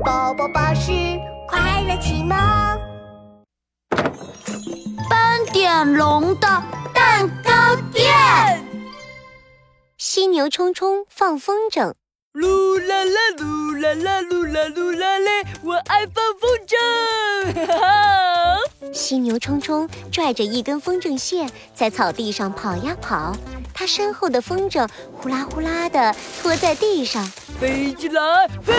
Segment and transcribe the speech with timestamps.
[0.00, 0.90] 宝宝巴士
[1.46, 2.30] 快乐启蒙。
[5.10, 6.62] 斑点龙的
[6.94, 8.64] 蛋糕店。
[9.98, 11.92] 犀牛冲冲放风筝。
[12.32, 17.66] 噜啦啦，噜啦啦，噜啦噜啦嘞，我爱放风筝。
[17.66, 18.92] 哈哈。
[18.94, 23.36] 犀牛冲冲拽着一根风筝线，在草地上跑呀跑。
[23.74, 27.24] 他身后的风筝呼啦呼啦的拖在地上，
[27.60, 28.72] 飞起来，飞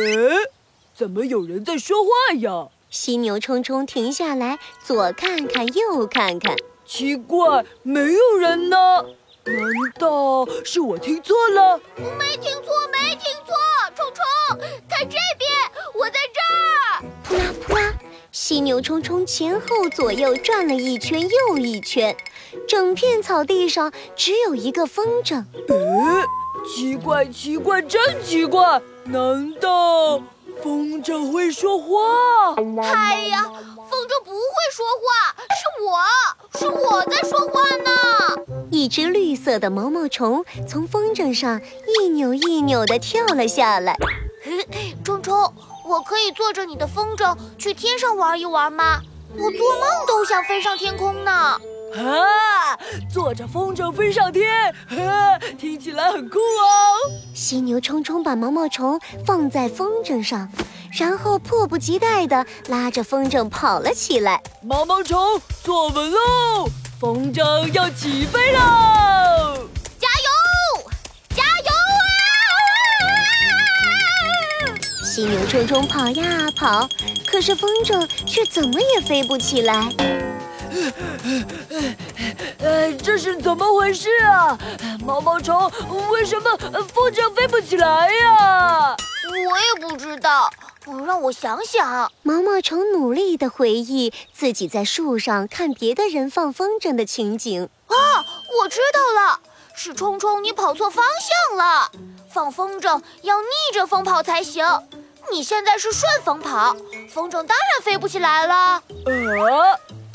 [0.00, 0.28] 冲！
[0.28, 0.50] 呃，
[0.94, 2.68] 怎么有人在说话呀？
[2.88, 8.76] 犀牛冲冲停下来，左看看，右看看，奇怪，没有人呢。
[9.44, 9.56] 难
[9.98, 11.80] 道是我听错了？
[12.18, 13.54] 没听错，没听错，
[13.96, 14.58] 冲冲，
[14.88, 15.50] 看这边，
[15.94, 17.04] 我在这儿。
[17.24, 17.94] 扑啦扑啦，
[18.32, 22.14] 犀牛冲冲前后左右转了一圈又一圈，
[22.68, 25.44] 整片草地上只有一个风筝。
[25.68, 26.24] 呃，
[26.66, 28.80] 奇怪，奇怪，真奇怪！
[29.04, 30.22] 难道
[30.62, 32.54] 风筝会说话？
[32.82, 34.36] 哎呀，风筝不会
[34.70, 35.98] 说话，是我，
[36.58, 37.90] 是我在说话呢。
[38.70, 41.60] 一只绿色的毛毛虫从风筝上
[41.98, 43.96] 一扭一扭地跳了下来。
[45.04, 45.52] 冲冲，
[45.86, 49.00] 我可以坐着你的风筝去天上玩一玩吗？
[49.32, 51.60] 我做梦都想飞上天空呢。
[51.96, 52.78] 啊，
[53.12, 54.48] 坐着风筝飞上天，
[54.90, 57.10] 啊，听起来很酷哦。
[57.34, 60.48] 犀牛冲冲把毛毛虫放在风筝上，
[60.92, 64.40] 然后迫不及待地拉着风筝跑了起来。
[64.62, 66.68] 毛毛虫坐稳喽！
[67.00, 68.58] 风筝要起飞喽！
[69.98, 70.28] 加油，
[71.34, 71.72] 加油
[74.68, 74.74] 啊！
[75.04, 76.88] 犀牛冲冲跑呀跑，
[77.26, 79.88] 可是风筝却怎么也飞不起来。
[82.58, 84.58] 呃，这是怎么回事啊？
[85.04, 85.70] 毛毛虫，
[86.10, 88.96] 为什么风筝飞不起来呀？
[89.28, 90.50] 我也不知道。
[91.06, 97.68] 让我想想，毛毛虫努力地回忆自己在树上看别的人放风筝的情景。
[97.86, 97.94] 啊，
[98.62, 99.40] 我知道了，
[99.74, 101.04] 是冲冲你跑错方
[101.48, 101.90] 向了。
[102.32, 104.64] 放风筝要逆着风跑才行，
[105.30, 106.74] 你现在是顺风跑，
[107.12, 108.54] 风筝当然飞不起来了。
[108.54, 108.82] 啊，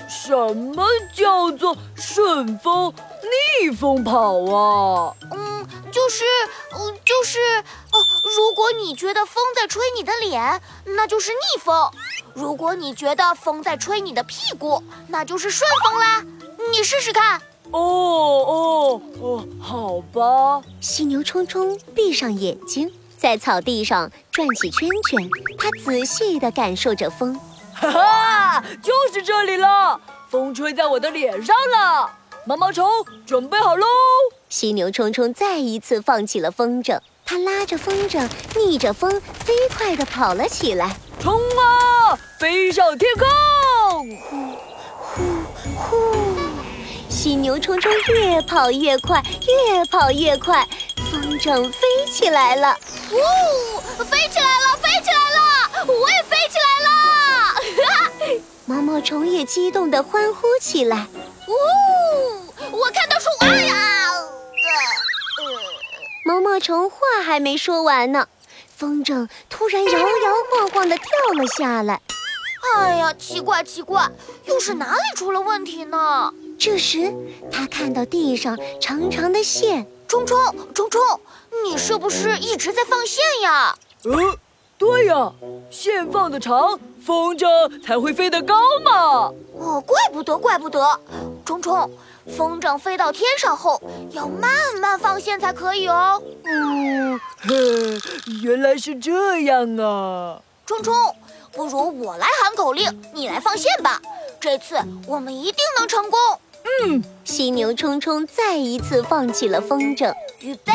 [0.08, 2.94] 什么叫做顺风
[3.62, 5.16] 逆风跑啊？
[5.32, 6.24] 嗯，就是，
[6.74, 7.40] 嗯，就是。
[7.92, 8.04] 哦
[8.36, 11.90] 如果你觉得风在吹你的脸，那就是逆风；
[12.34, 16.24] 如果你觉得风在吹你的屁股，那就是顺风啦。
[16.72, 17.42] 你试试看。
[17.72, 20.62] 哦哦哦，好吧。
[20.82, 27.40] 犀牛冲冲闭上眼睛，在草地上转起圈圈，它仔细地感受着风。
[27.76, 30.00] 哈哈，就是这里了，
[30.30, 32.10] 风吹在我的脸上了。
[32.46, 32.88] 毛毛虫
[33.26, 33.86] 准备好喽！
[34.50, 37.00] 犀牛冲冲再一次放起了风筝。
[37.26, 40.96] 他拉着风筝，逆着风，飞快地跑了起来。
[41.20, 42.18] 冲啊！
[42.40, 43.28] 飞上天空！
[44.20, 44.56] 呼
[45.04, 45.24] 呼
[45.76, 46.36] 呼！
[47.10, 50.68] 犀牛冲冲越跑越快，越跑越快，
[51.12, 51.80] 风筝飞
[52.12, 52.78] 起来了！
[53.12, 53.18] 呜，
[54.04, 55.86] 飞起来了，飞起来了！
[55.88, 57.05] 我也飞起来了！
[58.68, 61.08] 毛毛虫也激动地欢呼起来。
[61.48, 61.52] 呜，
[62.72, 63.30] 我看到树！
[63.42, 64.12] 哎呀！
[66.26, 68.28] 毛毛虫话还没说完呢，
[68.76, 71.06] 风筝突然摇摇晃晃地跳
[71.38, 72.02] 了下来。
[72.76, 74.10] 哎呀，奇怪奇怪，
[74.46, 76.34] 又是哪里出了问题呢？
[76.58, 77.14] 这时，
[77.52, 79.86] 他看到地上长长的线。
[80.08, 80.40] 冲冲
[80.74, 81.02] 冲冲，
[81.64, 83.76] 你是不是一直在放线呀？
[84.04, 84.38] 嗯，
[84.78, 85.32] 对呀，
[85.70, 87.48] 线放的长，风筝
[87.84, 89.32] 才会飞得高嘛。
[89.58, 91.00] 哦，怪不得，怪不得，
[91.46, 91.90] 冲冲。
[92.36, 93.80] 风筝飞到天上后，
[94.12, 96.22] 要慢慢放线才可以哦。
[96.44, 97.22] 嗯，
[98.44, 100.42] 原来是这样啊！
[100.66, 100.94] 冲冲，
[101.52, 104.02] 不如我来喊口令，你来放线吧。
[104.40, 104.76] 这次
[105.08, 106.20] 我们一定能成功。
[106.84, 110.74] 嗯，犀牛冲冲再一次放起了风筝，预备，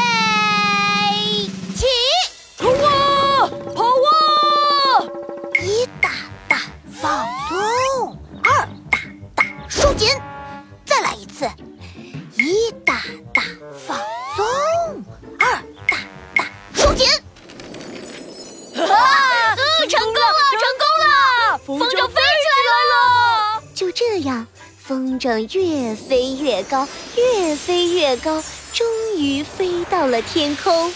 [24.21, 24.47] 样，
[24.79, 26.87] 风筝越飞越高，
[27.17, 28.87] 越飞越高，终
[29.17, 30.93] 于飞到了天空。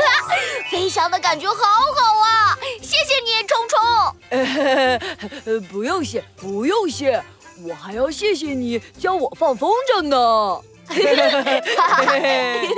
[0.70, 2.58] 飞翔的感觉好好啊！
[2.82, 3.78] 谢谢你，虫虫。
[5.68, 7.22] 不用谢，不用谢，
[7.62, 10.60] 我还要谢谢你教我放风筝呢。
[10.88, 11.62] 嘿嘿嘿
[12.20, 12.68] 嘿！